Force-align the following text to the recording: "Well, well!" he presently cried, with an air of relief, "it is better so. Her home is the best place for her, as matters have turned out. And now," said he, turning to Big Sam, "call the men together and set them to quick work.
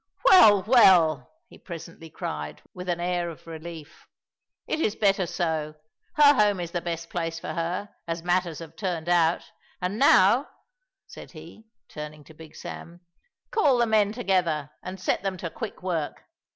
"Well, 0.25 0.63
well!" 0.63 1.29
he 1.47 1.59
presently 1.59 2.09
cried, 2.09 2.63
with 2.73 2.89
an 2.89 2.99
air 2.99 3.29
of 3.29 3.45
relief, 3.45 4.07
"it 4.65 4.79
is 4.79 4.95
better 4.95 5.27
so. 5.27 5.75
Her 6.15 6.33
home 6.33 6.59
is 6.59 6.71
the 6.71 6.81
best 6.81 7.07
place 7.11 7.39
for 7.39 7.53
her, 7.53 7.87
as 8.07 8.23
matters 8.23 8.57
have 8.57 8.75
turned 8.75 9.07
out. 9.09 9.43
And 9.79 9.99
now," 9.99 10.47
said 11.05 11.33
he, 11.33 11.65
turning 11.87 12.23
to 12.23 12.33
Big 12.33 12.55
Sam, 12.55 13.01
"call 13.51 13.77
the 13.77 13.85
men 13.85 14.11
together 14.11 14.71
and 14.81 14.99
set 14.99 15.21
them 15.21 15.37
to 15.37 15.51
quick 15.51 15.83
work. 15.83 16.23